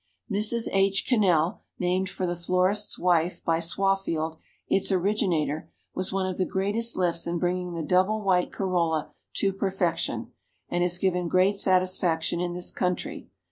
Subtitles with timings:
[0.31, 0.67] Mrs.
[0.71, 1.05] H.
[1.07, 6.97] Cannell, named for the florist's wife by Swaffield, its originator, "was one of the greatest
[6.97, 10.31] lifts in bringing the double white corolla to perfection,"
[10.69, 13.29] and has given great satisfaction in this country.